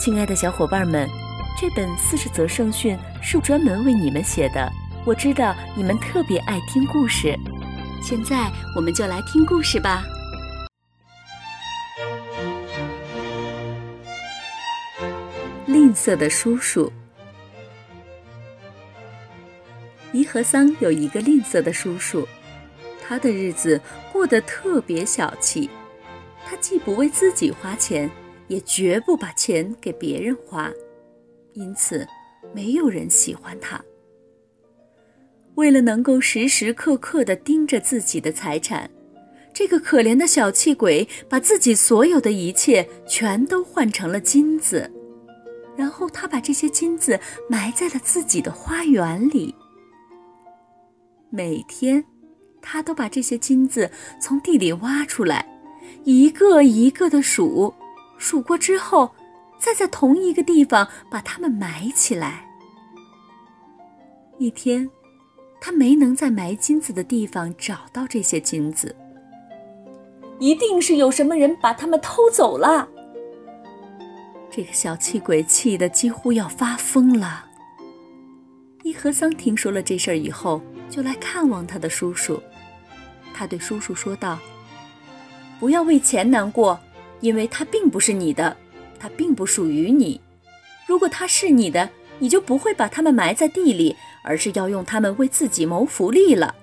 [0.00, 1.06] 亲爱的小伙伴们，
[1.60, 4.66] 这本四十则圣训是专门为你们写的。
[5.04, 7.38] 我知道你们特别爱听故事，
[8.02, 10.02] 现在我们就来听故事吧。
[15.66, 16.90] 吝啬的叔叔，
[20.12, 22.26] 伊和桑有一个吝啬的叔叔，
[23.06, 23.78] 他的日子
[24.10, 25.68] 过得特别小气，
[26.46, 28.10] 他既不为自己花钱。
[28.50, 30.70] 也绝不把钱给别人花，
[31.52, 32.06] 因此
[32.52, 33.80] 没有人喜欢他。
[35.54, 38.90] 为了能够时时刻刻地盯着自己的财产，
[39.54, 44.90] 这个可怜的小气鬼把自己所有的一切全都换成了金子，
[45.76, 49.54] 然后他把这些金子埋在了自己的花园里。
[51.30, 52.04] 每天，
[52.60, 53.88] 他都把这些金子
[54.20, 55.46] 从地里挖出来，
[56.02, 57.72] 一个一个地数。
[58.20, 59.10] 数过之后，
[59.58, 62.46] 再在同一个地方把它们埋起来。
[64.38, 64.88] 一天，
[65.58, 68.94] 他没能在埋金子的地方找到这些金子，
[70.38, 72.86] 一定是有什么人把它们偷走了。
[74.50, 77.46] 这个小气鬼气得几乎要发疯了。
[78.82, 80.60] 伊和桑听说了这事儿以后，
[80.90, 82.40] 就来看望他的叔叔。
[83.32, 84.38] 他对叔叔说道
[85.58, 86.78] ：“不要为钱难过。”
[87.20, 88.56] 因为它并不是你的，
[88.98, 90.20] 它并不属于你。
[90.86, 91.88] 如果它是你的，
[92.18, 96.54] 你就不会把它们埋在地里，而是要用它们为自己谋福利了。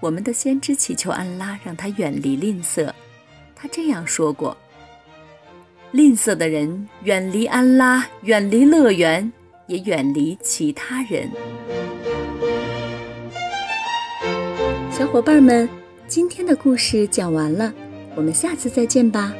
[0.00, 2.90] 我们的先知祈求安拉让他远离吝啬，
[3.54, 4.56] 他这样说过
[5.92, 9.30] ：“吝啬的人远离安拉，远离乐园，
[9.66, 11.30] 也远离其他人。”
[14.90, 15.68] 小伙伴们，
[16.08, 17.70] 今天的故事讲完了。
[18.16, 19.34] 我们下次再见吧。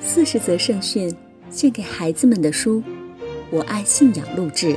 [0.00, 1.14] 四十则圣训，
[1.50, 2.82] 献给孩子们的书，
[3.50, 4.76] 我爱信仰录制。